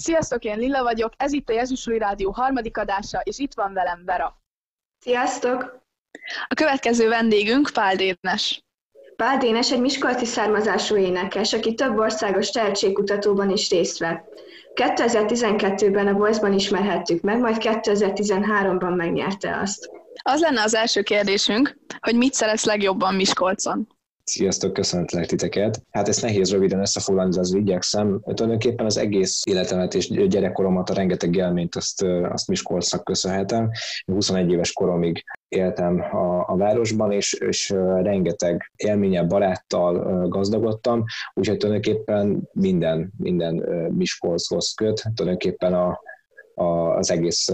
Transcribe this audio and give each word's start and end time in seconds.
Sziasztok, 0.00 0.44
én 0.44 0.58
Lilla 0.58 0.82
vagyok, 0.82 1.12
ez 1.16 1.32
itt 1.32 1.48
a 1.48 1.52
Jézusúli 1.52 1.98
Rádió 1.98 2.30
harmadik 2.30 2.76
adása, 2.76 3.20
és 3.24 3.38
itt 3.38 3.54
van 3.54 3.72
velem 3.72 4.02
Vera. 4.04 4.40
Sziasztok! 4.98 5.86
A 6.48 6.54
következő 6.54 7.08
vendégünk 7.08 7.70
Pál 7.72 7.96
Dénes. 7.96 8.64
Pál 9.16 9.38
Dénes 9.38 9.72
egy 9.72 9.80
miskolci 9.80 10.24
származású 10.24 10.96
énekes, 10.96 11.52
aki 11.52 11.74
több 11.74 11.98
országos 11.98 12.50
tehetségkutatóban 12.50 13.50
is 13.50 13.70
részt 13.70 13.98
vett. 13.98 14.24
2012-ben 14.74 16.06
a 16.06 16.12
Voice-ban 16.12 16.52
ismerhettük 16.52 17.22
meg, 17.22 17.38
majd 17.38 17.56
2013-ban 17.60 18.96
megnyerte 18.96 19.58
azt. 19.60 19.90
Az 20.22 20.40
lenne 20.40 20.62
az 20.62 20.74
első 20.74 21.02
kérdésünk, 21.02 21.76
hogy 22.00 22.16
mit 22.16 22.34
szeretsz 22.34 22.64
legjobban 22.64 23.14
Miskolcon? 23.14 23.97
Sziasztok, 24.28 24.72
köszöntelek 24.72 25.26
titeket. 25.26 25.82
Hát 25.90 26.08
ezt 26.08 26.22
nehéz 26.22 26.52
röviden 26.52 26.80
összefoglalni, 26.80 27.34
de 27.34 27.40
az 27.40 27.54
igyekszem. 27.54 28.20
Tulajdonképpen 28.20 28.86
az 28.86 28.96
egész 28.96 29.42
életemet 29.44 29.94
és 29.94 30.08
gyerekkoromat, 30.08 30.90
a 30.90 30.94
rengeteg 30.94 31.34
élményt 31.34 31.76
azt, 31.76 32.02
azt 32.02 32.48
Miskolcnak 32.48 33.04
köszönhetem. 33.04 33.70
21 34.06 34.50
éves 34.50 34.72
koromig 34.72 35.24
éltem 35.48 36.00
a, 36.00 36.44
a 36.48 36.56
városban, 36.56 37.12
és, 37.12 37.32
és 37.32 37.70
rengeteg 38.02 38.72
élménye 38.76 39.22
baráttal 39.22 40.28
gazdagodtam, 40.28 41.04
úgyhogy 41.34 41.56
tulajdonképpen 41.56 42.48
minden, 42.52 43.12
minden 43.16 43.54
Miskolchoz 43.92 44.72
köt, 44.76 45.02
tulajdonképpen 45.14 45.74
a, 45.74 46.00
a, 46.54 46.96
az 46.96 47.10
egész 47.10 47.48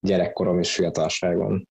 gyerekkorom 0.00 0.58
és 0.58 0.74
fiatalságom. 0.74 1.66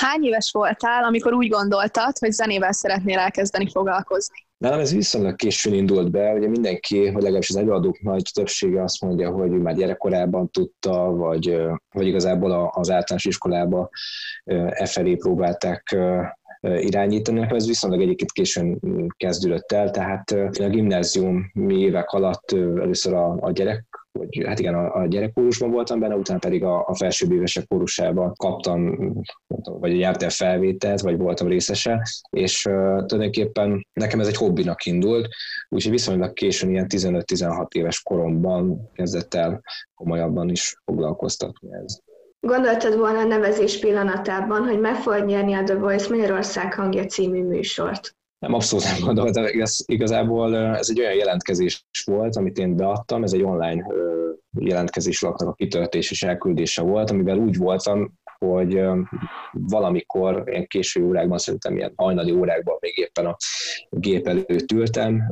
Hány 0.00 0.24
éves 0.24 0.50
voltál, 0.52 1.04
amikor 1.04 1.32
úgy 1.32 1.48
gondoltad, 1.48 2.18
hogy 2.18 2.32
zenével 2.32 2.72
szeretnél 2.72 3.18
elkezdeni 3.18 3.70
foglalkozni? 3.70 4.36
Nálam 4.58 4.80
ez 4.80 4.92
viszonylag 4.92 5.36
későn 5.36 5.74
indult 5.74 6.10
be, 6.10 6.32
ugye 6.32 6.48
mindenki, 6.48 7.10
vagy 7.10 7.22
legalábbis 7.22 7.48
az 7.48 7.56
előadók 7.56 8.00
nagy 8.00 8.30
többsége 8.34 8.82
azt 8.82 9.00
mondja, 9.00 9.30
hogy 9.30 9.50
már 9.50 9.74
gyerekkorában 9.74 10.50
tudta, 10.50 11.10
vagy, 11.10 11.62
vagy 11.90 12.06
igazából 12.06 12.70
az 12.74 12.90
általános 12.90 13.24
iskolába 13.24 13.88
e 14.68 14.86
felé 14.86 15.14
próbálták 15.14 15.96
irányítani. 16.60 17.40
Nekem 17.40 17.56
ez 17.56 17.66
viszonylag 17.66 18.00
egyébként 18.00 18.32
későn 18.32 18.78
kezdődött 19.16 19.72
el, 19.72 19.90
tehát 19.90 20.30
a 20.60 20.68
gimnázium 20.68 21.52
évek 21.68 22.10
alatt 22.10 22.52
először 22.52 23.14
a, 23.14 23.36
a 23.40 23.50
gyerek 23.50 23.84
hogy 24.16 24.44
hát 24.46 24.58
igen, 24.58 24.74
a, 24.74 24.94
a 24.94 25.06
gyerekkórusban 25.06 25.70
voltam 25.70 26.00
benne, 26.00 26.14
utána 26.14 26.38
pedig 26.38 26.64
a, 26.64 26.84
a 26.86 26.94
felsőbb 26.94 27.32
évesek 27.32 27.66
kórusában 27.66 28.32
kaptam, 28.36 29.12
vagy 29.62 29.98
járt 29.98 30.22
el 30.22 30.30
felvételt, 30.30 31.00
vagy 31.00 31.16
voltam 31.16 31.48
részese, 31.48 32.02
és 32.30 32.64
uh, 32.64 32.74
tulajdonképpen 33.04 33.86
nekem 33.92 34.20
ez 34.20 34.26
egy 34.26 34.36
hobbinak 34.36 34.84
indult, 34.84 35.28
úgyhogy 35.68 35.92
viszonylag 35.92 36.32
későn, 36.32 36.70
ilyen 36.70 36.86
15-16 36.88 37.74
éves 37.74 38.02
koromban 38.02 38.90
kezdett 38.94 39.34
el 39.34 39.62
komolyabban 39.94 40.50
is 40.50 40.76
foglalkoztatni 40.84 41.68
ez. 41.84 41.98
Gondoltad 42.40 42.96
volna 42.96 43.18
a 43.18 43.24
nevezés 43.24 43.78
pillanatában, 43.78 44.62
hogy 44.62 44.80
meg 44.80 44.94
fogod 44.94 45.24
nyerni 45.24 45.54
a 45.54 45.62
The 45.62 45.74
Voice 45.74 46.08
Magyarország 46.08 46.74
hangja 46.74 47.04
című 47.04 47.42
műsort? 47.42 48.15
Nem, 48.38 48.54
abszolút 48.54 48.84
nem 48.84 49.00
gondoltam. 49.00 49.44
Igaz, 49.46 49.84
igazából 49.86 50.56
ez 50.56 50.90
egy 50.90 51.00
olyan 51.00 51.14
jelentkezés 51.14 51.86
volt, 52.04 52.36
amit 52.36 52.58
én 52.58 52.76
beadtam, 52.76 53.22
ez 53.22 53.32
egy 53.32 53.42
online 53.42 53.86
jelentkezés 54.58 55.22
alapnak 55.22 55.48
a 55.48 55.52
kitöltés 55.52 56.10
és 56.10 56.22
elküldése 56.22 56.82
volt, 56.82 57.10
amivel 57.10 57.38
úgy 57.38 57.56
voltam, 57.56 58.12
hogy 58.38 58.80
valamikor 59.52 60.42
ilyen 60.46 60.66
késő 60.66 61.04
órákban, 61.04 61.38
szerintem 61.38 61.76
ilyen 61.76 61.92
hajnali 61.96 62.32
órákban 62.32 62.76
még 62.80 62.98
éppen 62.98 63.26
a 63.26 63.36
gép 63.90 64.26
előtt 64.26 64.72
ültem, 64.72 65.22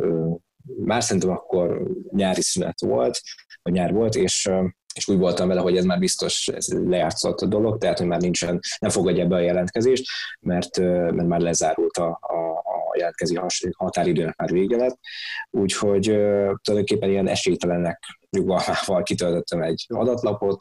már 0.85 1.03
szerintem 1.03 1.31
akkor 1.31 1.83
nyári 2.11 2.43
szünet 2.43 2.81
volt, 2.81 3.21
vagy 3.63 3.73
nyár 3.73 3.93
volt, 3.93 4.15
és 4.15 4.51
és 4.95 5.09
úgy 5.09 5.19
voltam 5.19 5.49
vele, 5.49 5.61
hogy 5.61 5.77
ez 5.77 5.85
már 5.85 5.99
biztos 5.99 6.49
ez 6.49 6.67
lejátszott 6.69 7.41
a 7.41 7.47
dolog, 7.47 7.79
tehát 7.79 7.99
hogy 7.99 8.07
már 8.07 8.21
nincsen, 8.21 8.61
nem 8.79 8.91
fogadja 8.91 9.27
be 9.27 9.35
a 9.37 9.41
jelentkezést, 9.41 10.07
mert, 10.41 10.79
mert 10.79 11.27
már 11.27 11.41
lezárult 11.41 11.97
a, 11.97 12.19
a, 12.21 12.37
a 12.51 12.74
jelentkező 12.97 13.41
határidőnek 13.77 14.37
már 14.37 14.51
vége 14.51 14.77
lett, 14.77 14.99
úgyhogy 15.51 16.05
tulajdonképpen 16.63 17.11
ilyen 17.11 17.29
esélytelenek 17.29 17.99
nyugalmával 18.31 19.03
kitöltöttem 19.03 19.63
egy 19.63 19.85
adatlapot, 19.89 20.59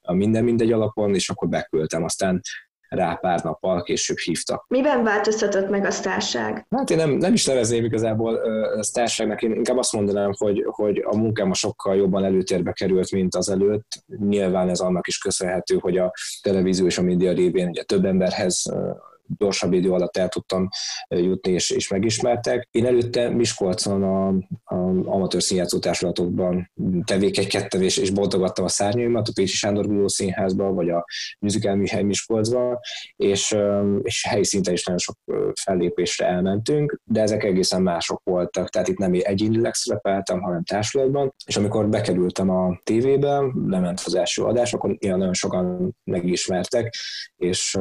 a 0.00 0.12
minden 0.12 0.44
mindegy 0.44 0.72
alapon, 0.72 1.14
és 1.14 1.28
akkor 1.28 1.48
beküldtem. 1.48 2.04
Aztán 2.04 2.40
rá 2.88 3.14
pár 3.14 3.42
nappal 3.42 3.82
később 3.82 4.18
hívtak. 4.18 4.64
Miben 4.68 5.02
változtatott 5.02 5.68
meg 5.68 5.84
a 5.84 5.90
sztárság? 5.90 6.66
Hát 6.70 6.90
én 6.90 6.96
nem, 6.96 7.10
nem 7.10 7.32
is 7.32 7.44
nevezném 7.44 7.84
igazából 7.84 8.34
uh, 8.34 8.80
sztárságnak, 8.80 9.42
én 9.42 9.52
inkább 9.52 9.76
azt 9.76 9.92
mondanám, 9.92 10.30
hogy, 10.38 10.64
hogy 10.66 11.02
a 11.04 11.16
munkám 11.16 11.50
a 11.50 11.54
sokkal 11.54 11.96
jobban 11.96 12.24
előtérbe 12.24 12.72
került, 12.72 13.10
mint 13.10 13.34
az 13.34 13.50
előtt. 13.50 14.04
Nyilván 14.06 14.68
ez 14.68 14.80
annak 14.80 15.06
is 15.06 15.18
köszönhető, 15.18 15.76
hogy 15.80 15.98
a 15.98 16.12
televízió 16.42 16.86
és 16.86 16.98
a 16.98 17.02
média 17.02 17.32
révén 17.32 17.68
ugye 17.68 17.82
több 17.82 18.04
emberhez 18.04 18.62
uh, 18.70 18.96
gyorsabb 19.38 19.72
idő 19.72 19.90
alatt 19.92 20.16
el 20.16 20.28
tudtam 20.28 20.68
jutni, 21.08 21.52
és, 21.52 21.70
és 21.70 21.88
megismertek. 21.88 22.68
Én 22.70 22.86
előtte 22.86 23.28
Miskolcon 23.28 24.02
a, 24.02 24.28
a 24.74 24.74
amatőr 25.04 25.42
színjátszó 25.42 25.78
társulatokban 25.78 26.70
tevékenykedtem, 27.04 27.82
és, 27.82 27.96
és 27.96 28.10
boltogattam 28.10 28.64
a 28.64 28.68
szárnyaimat, 28.68 29.28
a 29.28 29.32
Pécsi 29.34 29.56
Sándor 29.56 29.86
Guló 29.86 30.08
Színházban, 30.08 30.74
vagy 30.74 30.88
a 30.88 31.04
Musical 31.38 31.74
Műhely 31.74 32.02
Miskolcban, 32.02 32.78
és, 33.16 33.56
és 34.02 34.24
helyi 34.28 34.44
szinten 34.44 34.72
is 34.72 34.84
nagyon 34.84 35.00
sok 35.00 35.16
fellépésre 35.60 36.26
elmentünk, 36.26 37.00
de 37.04 37.20
ezek 37.20 37.44
egészen 37.44 37.82
mások 37.82 38.20
voltak, 38.24 38.68
tehát 38.68 38.88
itt 38.88 38.98
nem 38.98 39.12
egyénileg 39.12 39.74
szerepeltem, 39.74 40.40
hanem 40.40 40.64
társulatban, 40.64 41.34
és 41.46 41.56
amikor 41.56 41.88
bekerültem 41.88 42.50
a 42.50 42.80
tévébe, 42.84 43.42
lement 43.66 44.02
az 44.04 44.14
első 44.14 44.42
adás, 44.42 44.72
akkor 44.72 44.96
ilyen 44.98 45.18
nagyon 45.18 45.34
sokan 45.34 45.96
megismertek, 46.04 46.94
és 47.36 47.78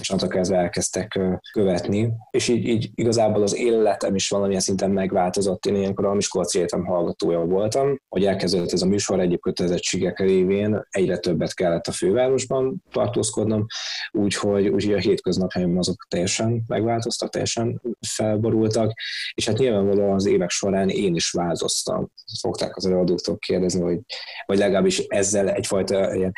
és 0.00 0.10
onnantól 0.10 0.36
kezdve 0.36 0.56
elkezdtek 0.56 1.20
követni, 1.52 2.12
és 2.30 2.48
így, 2.48 2.68
így 2.68 2.90
igazából 2.94 3.42
az 3.42 3.56
életem 3.56 4.14
is 4.14 4.28
valamilyen 4.28 4.60
szinten 4.60 4.90
megváltozott. 4.90 5.66
Én 5.66 5.74
ilyenkor 5.74 6.04
a 6.04 6.14
Miskolci 6.14 6.58
Egyetem 6.58 6.84
hallgatója 6.84 7.38
voltam, 7.38 8.00
hogy 8.08 8.24
elkezdődött 8.24 8.72
ez 8.72 8.82
a 8.82 8.86
műsor 8.86 9.20
egyéb 9.20 9.40
kötelezettségek 9.40 10.18
révén, 10.18 10.86
egyre 10.90 11.18
többet 11.18 11.54
kellett 11.54 11.86
a 11.86 11.92
fővárosban 11.92 12.82
tartózkodnom, 12.90 13.66
úgyhogy, 14.10 14.68
úgyhogy 14.68 14.94
a 14.94 14.98
hétköznapjaim 14.98 15.78
azok 15.78 16.06
teljesen 16.08 16.64
megváltoztak, 16.66 17.30
teljesen 17.30 17.80
felborultak, 18.06 18.92
és 19.34 19.46
hát 19.46 19.58
nyilvánvalóan 19.58 20.14
az 20.14 20.26
évek 20.26 20.50
során 20.50 20.88
én 20.88 21.14
is 21.14 21.30
változtam. 21.30 22.10
Szokták 22.24 22.76
az 22.76 22.86
előadóktól 22.86 23.38
kérdezni, 23.38 23.80
hogy, 23.80 23.98
vagy 24.46 24.58
legalábbis 24.58 24.98
ezzel 24.98 25.48
egyfajta 25.48 26.14
ilyen, 26.14 26.32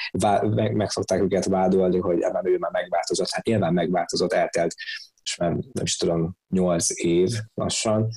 meg, 0.54 0.74
meg 0.74 0.90
szokták 0.90 1.20
őket 1.22 1.44
vádolni, 1.44 1.98
hogy 1.98 2.20
ebben 2.20 2.46
ő 2.46 2.58
már 2.58 2.70
megváltozott. 2.70 3.30
Hát 3.30 3.43
nyilván 3.44 3.72
megváltozott, 3.72 4.32
eltelt, 4.32 4.74
és 5.22 5.36
már 5.36 5.50
nem 5.50 5.84
is 5.84 5.96
tudom, 5.96 6.36
nyolc 6.48 7.02
év 7.04 7.30
lassan. 7.54 8.08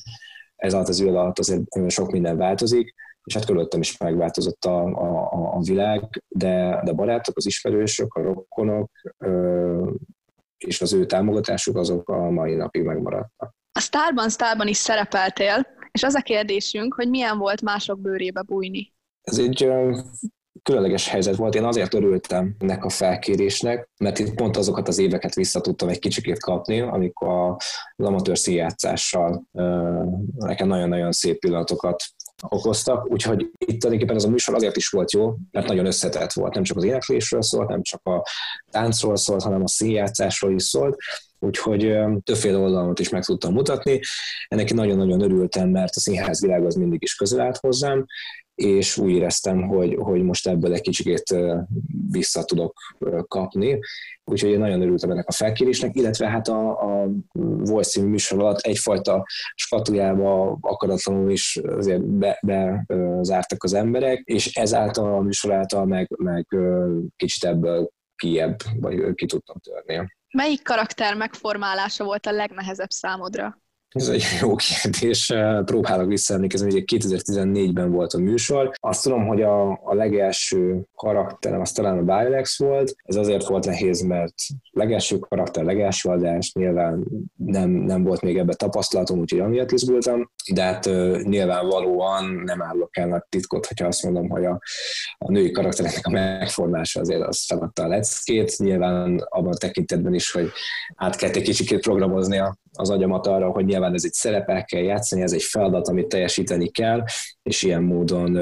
Ez 0.55 0.73
alatt 0.73 0.87
az 0.87 0.99
idő 0.99 1.09
alatt 1.09 1.39
azért 1.39 1.63
sok 1.87 2.11
minden 2.11 2.37
változik, 2.37 2.93
és 3.23 3.33
hát 3.33 3.45
körülöttem 3.45 3.79
is 3.79 3.97
megváltozott 3.97 4.65
a, 4.65 4.85
a, 4.85 5.55
a 5.55 5.59
világ, 5.61 6.23
de, 6.27 6.81
de 6.83 6.91
a 6.91 6.93
barátok, 6.93 7.37
az 7.37 7.45
ismerősök, 7.45 8.13
a 8.13 8.21
rokonok, 8.21 8.91
és 10.57 10.81
az 10.81 10.93
ő 10.93 11.05
támogatásuk 11.05 11.75
azok 11.75 12.09
a 12.09 12.29
mai 12.29 12.55
napig 12.55 12.83
megmaradtak. 12.83 13.55
A 13.71 13.79
Starban, 13.79 14.29
Starban 14.29 14.67
is 14.67 14.77
szerepeltél, 14.77 15.67
és 15.91 16.03
az 16.03 16.15
a 16.15 16.21
kérdésünk, 16.21 16.93
hogy 16.93 17.09
milyen 17.09 17.37
volt 17.37 17.61
mások 17.61 17.99
bőrébe 17.99 18.41
bújni? 18.41 18.93
Ez 19.21 19.37
egy 19.37 19.69
különleges 20.67 21.09
helyzet 21.09 21.35
volt. 21.35 21.55
Én 21.55 21.63
azért 21.63 21.93
örültem 21.93 22.55
ennek 22.59 22.85
a 22.85 22.89
felkérésnek, 22.89 23.89
mert 23.97 24.19
itt 24.19 24.33
pont 24.33 24.57
azokat 24.57 24.87
az 24.87 24.97
éveket 24.97 25.35
vissza 25.35 25.61
tudtam 25.61 25.89
egy 25.89 25.99
kicsikét 25.99 26.39
kapni, 26.39 26.79
amikor 26.79 27.27
a 27.27 27.57
amatőr 27.95 28.37
színjátszással 28.37 29.43
nekem 30.35 30.67
nagyon-nagyon 30.67 31.11
szép 31.11 31.39
pillanatokat 31.39 32.03
okoztak, 32.47 33.11
úgyhogy 33.11 33.51
itt 33.65 33.79
tulajdonképpen 33.79 34.15
ez 34.15 34.23
a 34.23 34.29
műsor 34.29 34.55
azért 34.55 34.77
is 34.77 34.87
volt 34.89 35.11
jó, 35.11 35.35
mert 35.51 35.67
nagyon 35.67 35.85
összetett 35.85 36.33
volt. 36.33 36.53
Nem 36.53 36.63
csak 36.63 36.77
az 36.77 36.83
éneklésről 36.83 37.41
szólt, 37.41 37.69
nem 37.69 37.81
csak 37.81 38.05
a 38.05 38.27
táncról 38.71 39.15
szólt, 39.15 39.43
hanem 39.43 39.63
a 39.63 39.67
színjátszásról 39.67 40.53
is 40.53 40.63
szólt, 40.63 40.97
úgyhogy 41.39 41.93
többféle 42.23 42.57
oldalon 42.57 42.93
is 42.99 43.09
meg 43.09 43.23
tudtam 43.23 43.53
mutatni. 43.53 43.99
Ennek 44.47 44.73
nagyon-nagyon 44.73 45.21
örültem, 45.21 45.69
mert 45.69 45.95
a 45.95 45.99
színház 45.99 46.41
világ 46.41 46.65
az 46.65 46.75
mindig 46.75 47.03
is 47.03 47.15
közel 47.15 47.39
állt 47.39 47.57
hozzám, 47.57 48.05
és 48.57 48.97
úgy 48.97 49.11
éreztem, 49.11 49.67
hogy, 49.67 49.95
hogy 49.99 50.23
most 50.23 50.47
ebből 50.47 50.73
egy 50.73 50.81
kicsit 50.81 51.35
vissza 52.11 52.43
tudok 52.43 52.73
kapni. 53.27 53.79
Úgyhogy 54.23 54.49
én 54.49 54.59
nagyon 54.59 54.81
örültem 54.81 55.11
ennek 55.11 55.27
a 55.27 55.31
felkérésnek, 55.31 55.95
illetve 55.95 56.29
hát 56.29 56.47
a, 56.47 56.69
a 56.69 57.09
Voice 57.41 57.89
című 57.89 58.07
műsor 58.07 58.39
alatt 58.39 58.59
egyfajta 58.59 59.25
skatujába 59.55 60.57
akaratlanul 60.61 61.31
is 61.31 61.59
azért 61.77 62.03
be, 62.03 62.39
be 62.41 62.85
zártak 63.21 63.63
az 63.63 63.73
emberek, 63.73 64.21
és 64.23 64.55
ezáltal 64.55 65.13
a 65.13 65.21
műsor 65.21 65.53
által 65.53 65.85
meg, 65.85 66.09
meg 66.17 66.47
kicsit 67.15 67.43
ebből 67.43 67.89
kiebb, 68.15 68.57
vagy 68.79 69.13
ki 69.13 69.25
tudtam 69.25 69.55
törni. 69.59 70.15
Melyik 70.33 70.63
karakter 70.63 71.15
megformálása 71.15 72.03
volt 72.03 72.25
a 72.25 72.31
legnehezebb 72.31 72.89
számodra? 72.89 73.61
Ez 73.89 74.07
egy 74.07 74.23
jó 74.41 74.55
kérdés. 74.55 75.33
Próbálok 75.65 76.07
visszaemlékezni, 76.07 76.71
hogy 76.71 76.83
2014-ben 76.95 77.91
volt 77.91 78.13
a 78.13 78.19
műsor. 78.19 78.71
Azt 78.79 79.03
tudom, 79.03 79.25
hogy 79.25 79.41
a, 79.41 79.69
a 79.71 79.93
legelső 79.93 80.83
karakterem 80.95 81.61
az 81.61 81.71
talán 81.71 81.97
a 81.97 82.01
Biolex 82.01 82.59
volt. 82.59 82.95
Ez 83.03 83.15
azért 83.15 83.47
volt 83.47 83.65
nehéz, 83.65 84.01
mert 84.01 84.33
legelső 84.71 85.17
karakter, 85.17 85.63
legelső 85.63 86.09
adás, 86.09 86.53
nyilván 86.53 87.03
nem, 87.35 87.69
nem 87.69 88.03
volt 88.03 88.21
még 88.21 88.37
ebbe 88.37 88.53
tapasztalatom, 88.53 89.19
úgyhogy 89.19 89.39
amiatt 89.39 89.71
izgultam, 89.71 90.31
de 90.53 90.61
hát 90.61 90.85
uh, 90.85 91.21
nyilvánvalóan 91.21 92.41
nem 92.45 92.61
állok 92.61 92.97
el 92.97 93.07
nagy 93.07 93.23
titkot, 93.29 93.65
hogyha 93.65 93.87
azt 93.87 94.03
mondom, 94.03 94.29
hogy 94.29 94.45
a, 94.45 94.59
a 95.17 95.31
női 95.31 95.51
karaktereknek 95.51 96.05
a 96.05 96.09
megformása 96.09 96.99
azért 96.99 97.21
az 97.21 97.45
feladta 97.45 97.83
a 97.83 97.87
leckét. 97.87 98.57
Nyilván 98.57 99.25
abban 99.29 99.53
a 99.53 99.57
tekintetben 99.57 100.13
is, 100.13 100.31
hogy 100.31 100.49
át 100.95 101.15
kellett 101.15 101.35
egy 101.35 101.43
kicsit 101.43 101.79
programozni 101.79 102.37
a, 102.37 102.57
az 102.77 102.89
agyamat 102.89 103.27
arra, 103.27 103.49
hogy 103.49 103.65
nyilván 103.65 103.93
ez 103.93 104.03
egy 104.05 104.13
szerepel 104.13 104.63
kell 104.63 104.81
játszani, 104.81 105.21
ez 105.21 105.33
egy 105.33 105.43
feladat, 105.43 105.87
amit 105.87 106.07
teljesíteni 106.07 106.69
kell, 106.69 107.03
és 107.43 107.63
ilyen 107.63 107.83
módon 107.83 108.37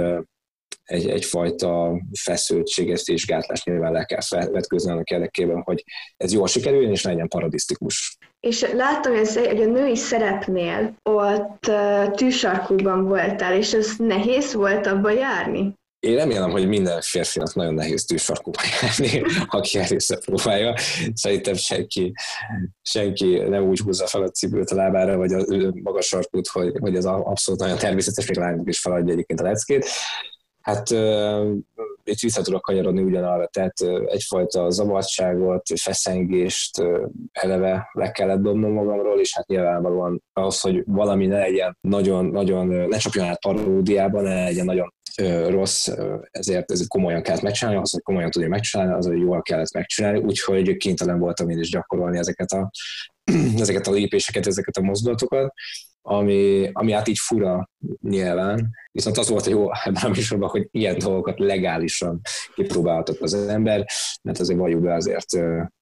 egy, 0.85 1.09
egyfajta 1.09 2.01
feszültséget 2.19 3.01
és 3.05 3.25
gátlást 3.25 3.65
nyilván 3.65 3.91
le 3.91 4.03
kell 4.03 4.49
vetközni 4.51 4.91
annak 4.91 5.09
érdekében, 5.09 5.61
hogy 5.61 5.83
ez 6.17 6.33
jól 6.33 6.47
sikerüljön, 6.47 6.91
és 6.91 7.03
legyen 7.03 7.27
paradisztikus. 7.27 8.17
És 8.39 8.71
láttam, 8.73 9.13
hogy 9.15 9.61
a 9.61 9.65
női 9.65 9.95
szerepnél 9.95 10.95
ott 11.03 11.71
tűsarkúban 12.11 13.07
voltál, 13.07 13.57
és 13.57 13.73
ez 13.73 13.95
nehéz 13.97 14.53
volt 14.53 14.87
abba 14.87 15.09
járni? 15.09 15.73
Én 16.05 16.15
remélem, 16.15 16.49
hogy 16.49 16.67
minden 16.67 17.01
férfinak 17.01 17.55
nagyon 17.55 17.73
nehéz 17.73 18.05
tűzsarkúba 18.05 18.59
járni, 18.81 19.23
aki 19.47 19.77
ezt 19.77 20.25
próbálja. 20.25 20.73
Szerintem 21.13 21.53
senki, 21.53 22.13
senki 22.81 23.37
nem 23.37 23.63
úgy 23.63 23.79
húzza 23.79 24.07
fel 24.07 24.21
a 24.21 24.29
cipőt 24.29 24.69
a 24.69 24.75
lábára, 24.75 25.17
vagy 25.17 25.33
a 25.33 25.45
magas 25.83 26.05
sarkút, 26.05 26.47
hogy, 26.47 26.73
hogy 26.79 26.95
ez 26.95 27.05
abszolút 27.05 27.59
nagyon 27.59 27.77
természetes, 27.77 28.27
még 28.27 28.37
lányok 28.37 28.69
is 28.69 28.79
feladja 28.79 29.13
egyébként 29.13 29.39
a 29.39 29.43
leckét. 29.43 29.85
Hát 30.61 30.89
itt 32.03 32.19
vissza 32.19 32.41
tudok 32.41 32.61
kanyarodni 32.61 33.01
ugyanarra, 33.01 33.47
tehát 33.47 33.79
egyfajta 34.05 34.69
zavartságot, 34.69 35.63
feszengést 35.81 36.83
eleve 37.31 37.89
le 37.91 38.11
kellett 38.11 38.41
dobnom 38.41 38.73
magamról, 38.73 39.19
és 39.19 39.35
hát 39.35 39.47
nyilvánvalóan 39.47 40.23
ahhoz, 40.33 40.59
hogy 40.59 40.83
valami 40.85 41.25
ne 41.25 41.37
legyen 41.37 41.77
nagyon, 41.81 42.25
nagyon, 42.25 42.67
ne 42.67 42.97
csapjon 42.97 43.25
át 43.25 43.41
paródiában, 43.41 44.23
ne 44.23 44.43
legyen 44.43 44.65
nagyon 44.65 44.93
rossz, 45.47 45.89
ezért 46.31 46.71
ez 46.71 46.87
komolyan 46.87 47.21
kellett 47.21 47.41
megcsinálni, 47.41 47.79
az, 47.79 47.91
hogy 47.91 48.01
komolyan 48.01 48.31
tudja 48.31 48.49
megcsinálni, 48.49 48.93
az, 48.93 49.05
hogy 49.05 49.19
jól 49.19 49.41
kellett 49.41 49.73
megcsinálni, 49.73 50.19
úgyhogy 50.19 50.77
kénytelen 50.77 51.19
voltam 51.19 51.49
én 51.49 51.59
is 51.59 51.69
gyakorolni 51.69 52.17
ezeket 52.17 52.51
a, 52.51 52.71
ezeket 53.59 53.87
a 53.87 53.91
lépéseket, 53.91 54.47
ezeket 54.47 54.77
a 54.77 54.81
mozdulatokat, 54.81 55.53
ami, 56.07 56.69
ami 56.71 56.91
hát 56.91 57.07
így 57.07 57.17
fura 57.17 57.69
nyilván, 58.01 58.69
viszont 58.91 59.17
az 59.17 59.29
volt 59.29 59.45
jó 59.45 59.67
ebben 59.83 60.03
a 60.03 60.09
műsorban, 60.09 60.49
hogy 60.49 60.67
ilyen 60.71 60.97
dolgokat 60.97 61.39
legálisan 61.39 62.21
kipróbálhatott 62.55 63.19
az 63.19 63.33
ember, 63.33 63.85
mert 64.21 64.39
azért 64.39 64.59
valljuk 64.59 64.81
be 64.81 64.93
azért 64.93 65.35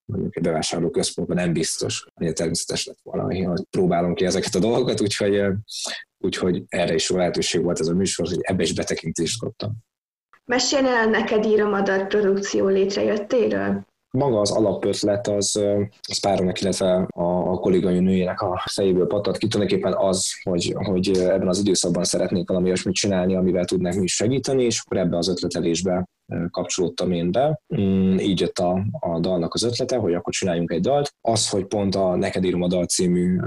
mondjuk 0.05 0.35
egy 0.35 0.43
bevásárló 0.43 0.89
központban 0.89 1.35
nem 1.35 1.53
biztos, 1.53 2.05
hogy 2.13 2.33
természetes 2.33 2.85
lett 2.85 2.99
volna, 3.03 3.23
hogy 3.23 3.63
próbálom 3.69 4.13
ki 4.13 4.25
ezeket 4.25 4.55
a 4.55 4.59
dolgokat, 4.59 5.01
úgyhogy 5.01 5.41
úgyhogy 6.23 6.63
erre 6.67 6.93
is 6.93 7.09
lehetőség 7.09 7.63
volt 7.63 7.79
ez 7.79 7.87
a 7.87 7.93
műsor, 7.93 8.27
hogy 8.27 8.39
ebbe 8.41 8.63
is 8.63 8.73
betekintést 8.73 9.39
kaptam. 9.39 9.71
Mesélj 10.45 10.87
el 10.87 11.05
neked 11.05 11.45
íromadat 11.45 12.07
produkció 12.07 12.67
létrejöttéről? 12.67 13.85
Maga 14.17 14.39
az 14.39 14.51
alapötlet 14.51 15.27
az, 15.27 15.59
az 16.01 16.19
páronak, 16.21 16.61
illetve 16.61 17.07
a, 17.09 17.51
a 17.51 17.57
kollégai 17.57 17.99
nőjének 17.99 18.41
a 18.41 18.63
fejéből 18.71 19.07
patat 19.07 19.37
ki, 19.37 19.47
tulajdonképpen 19.47 19.93
az, 19.93 20.25
hogy, 20.43 20.75
hogy 20.75 21.17
ebben 21.17 21.47
az 21.47 21.59
időszakban 21.59 22.03
szeretnék 22.03 22.47
valami 22.47 22.65
olyasmit 22.65 22.95
csinálni, 22.95 23.35
amivel 23.35 23.65
tudnak 23.65 23.93
mi 23.93 24.03
is 24.03 24.15
segíteni, 24.15 24.63
és 24.63 24.81
akkor 24.85 24.97
ebbe 24.97 25.17
az 25.17 25.27
ötletelésbe 25.27 26.05
kapcsolódtam 26.51 27.11
én 27.11 27.31
be. 27.31 27.61
Mm, 27.79 28.17
így 28.17 28.39
jött 28.39 28.57
a, 28.57 28.85
a 28.99 29.19
dalnak 29.19 29.53
az 29.53 29.63
ötlete, 29.63 29.97
hogy 29.97 30.13
akkor 30.13 30.33
csináljunk 30.33 30.71
egy 30.71 30.81
dalt. 30.81 31.13
Az, 31.21 31.49
hogy 31.49 31.65
pont 31.65 31.95
a 31.95 32.15
Neked 32.15 32.43
írom 32.43 32.61
a 32.61 32.67
dal 32.67 32.85
című 32.85 33.39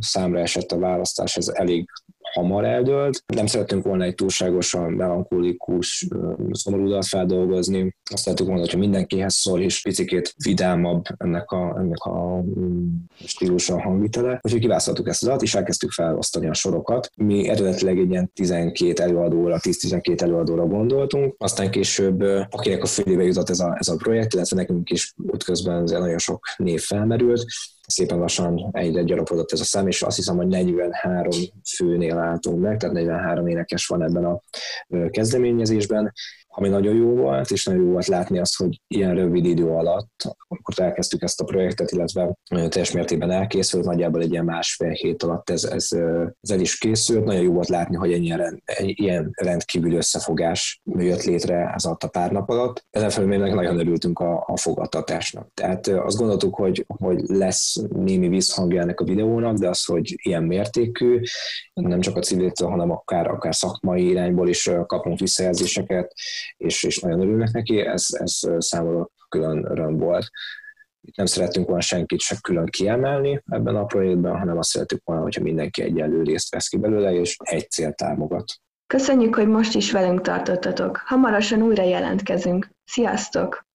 számra 0.00 0.38
esett 0.38 0.72
a 0.72 0.78
választás, 0.78 1.36
ez 1.36 1.48
elég 1.48 1.88
hamar 2.32 2.64
eldőlt. 2.64 3.24
Nem 3.34 3.46
szerettünk 3.46 3.84
volna 3.84 4.04
egy 4.04 4.14
túlságosan 4.14 4.92
melankolikus, 4.92 6.06
szomorú 6.50 6.88
dalt 6.88 7.06
feldolgozni. 7.06 7.96
Azt 8.10 8.22
szerettük 8.22 8.46
volna, 8.46 8.60
hogyha 8.60 8.78
mindenkihez 8.78 9.34
szól, 9.34 9.60
és 9.60 9.82
picikét 9.82 10.34
vidámabb 10.44 11.04
ennek 11.16 11.50
a, 11.50 11.76
ennek 11.78 12.04
a 12.04 12.42
mm, 12.42 12.88
stílusa 13.24 13.80
hangvitele. 13.80 14.38
Úgyhogy 14.42 14.60
kiválasztottuk 14.60 15.08
ezt 15.08 15.22
az 15.22 15.28
dalt, 15.28 15.42
és 15.42 15.54
elkezdtük 15.54 15.90
felosztani 15.90 16.48
a 16.48 16.54
sorokat. 16.54 17.10
Mi 17.16 17.48
eredetileg 17.48 17.98
egy 17.98 18.10
ilyen 18.10 18.32
12 18.34 19.02
előadóra, 19.02 19.58
10-12 19.60 20.20
előadóra 20.20 20.66
gondoltunk, 20.66 21.34
aztán 21.38 21.70
később, 21.70 22.20
akinek 22.50 22.82
a 22.82 22.86
fülébe 22.86 23.22
jutott 23.22 23.50
ez 23.50 23.60
a, 23.60 23.76
ez 23.78 23.88
a 23.88 23.96
projekt, 23.96 24.34
illetve 24.34 24.56
nekünk 24.56 24.90
is 24.90 25.14
útközben 25.16 25.82
nagyon 25.82 26.18
sok 26.18 26.46
név 26.56 26.80
felmerült, 26.80 27.44
szépen 27.90 28.18
lassan 28.18 28.68
egyre 28.72 29.02
gyarapodott 29.02 29.52
ez 29.52 29.60
a 29.60 29.64
szám, 29.64 29.86
és 29.86 30.02
azt 30.02 30.16
hiszem, 30.16 30.36
hogy 30.36 30.46
43 30.46 31.30
főnél 31.76 32.18
álltunk 32.18 32.60
meg, 32.60 32.78
tehát 32.78 32.94
43 32.94 33.46
énekes 33.46 33.86
van 33.86 34.02
ebben 34.02 34.24
a 34.24 34.40
kezdeményezésben, 35.10 36.12
ami 36.52 36.68
nagyon 36.68 36.94
jó 36.94 37.14
volt, 37.14 37.50
és 37.50 37.64
nagyon 37.64 37.84
jó 37.84 37.90
volt 37.90 38.06
látni 38.06 38.38
azt, 38.38 38.56
hogy 38.56 38.80
ilyen 38.86 39.14
rövid 39.14 39.44
idő 39.44 39.66
alatt, 39.66 40.36
amikor 40.48 40.84
elkezdtük 40.84 41.22
ezt 41.22 41.40
a 41.40 41.44
projektet, 41.44 41.90
illetve 41.90 42.34
teljes 42.48 42.92
mértékben 42.92 43.30
elkészült, 43.30 43.84
nagyjából 43.84 44.20
egy 44.20 44.30
ilyen 44.30 44.44
másfél 44.44 44.90
hét 44.90 45.22
alatt 45.22 45.50
ez, 45.50 45.64
ez, 45.64 45.88
ez 46.40 46.50
el 46.50 46.60
is 46.60 46.78
készült. 46.78 47.24
Nagyon 47.24 47.42
jó 47.42 47.52
volt 47.52 47.68
látni, 47.68 47.96
hogy 47.96 48.12
ennyi 48.12 48.36
rend, 48.36 48.58
ilyen 48.78 49.30
rendkívül 49.34 49.94
összefogás 49.94 50.80
jött 50.98 51.22
létre 51.22 51.72
ez 51.74 51.84
alatt 51.84 52.02
a 52.02 52.08
pár 52.08 52.30
nap 52.30 52.48
alatt. 52.48 52.84
Ezen 52.90 53.10
felül 53.10 53.28
még 53.28 53.38
nagyon 53.38 53.78
örültünk 53.78 54.18
a, 54.18 54.44
a 54.46 54.56
fogadtatásnak. 54.56 55.48
Tehát 55.54 55.86
azt 55.86 56.16
gondoltuk, 56.16 56.54
hogy, 56.54 56.84
hogy 56.86 57.20
lesz 57.26 57.76
némi 57.88 58.28
visszhangja 58.28 58.80
ennek 58.80 59.00
a 59.00 59.04
videónak, 59.04 59.56
de 59.56 59.68
az, 59.68 59.84
hogy 59.84 60.14
ilyen 60.22 60.42
mértékű, 60.42 61.20
nem 61.74 62.00
csak 62.00 62.16
a 62.16 62.20
civiltől, 62.20 62.68
hanem 62.68 62.90
akár, 62.90 63.26
akár 63.26 63.54
szakmai 63.54 64.08
irányból 64.08 64.48
is 64.48 64.70
kapunk 64.86 65.18
visszajelzéseket, 65.18 66.12
és, 66.56 66.82
és 66.82 66.98
nagyon 66.98 67.20
örülnek 67.20 67.50
neki, 67.50 67.80
ez, 67.80 68.06
ez 68.10 68.40
számomra 68.58 69.08
külön 69.28 69.64
öröm 69.64 69.96
volt. 69.96 70.26
Itt 71.00 71.16
nem 71.16 71.26
szerettünk 71.26 71.66
volna 71.66 71.80
senkit 71.80 72.20
se 72.20 72.36
külön 72.40 72.66
kiemelni 72.66 73.42
ebben 73.46 73.76
a 73.76 73.84
projektben, 73.84 74.38
hanem 74.38 74.58
azt 74.58 74.68
szerettük 74.68 75.00
volna, 75.04 75.22
hogyha 75.22 75.42
mindenki 75.42 75.82
egyenlő 75.82 76.22
részt 76.22 76.50
vesz 76.50 76.68
ki 76.68 76.76
belőle, 76.76 77.12
és 77.12 77.36
egy 77.38 77.70
cél 77.70 77.92
támogat. 77.92 78.44
Köszönjük, 78.86 79.34
hogy 79.34 79.48
most 79.48 79.74
is 79.74 79.92
velünk 79.92 80.20
tartottatok. 80.20 81.02
Hamarosan 81.04 81.62
újra 81.62 81.82
jelentkezünk. 81.82 82.68
Sziasztok! 82.84 83.68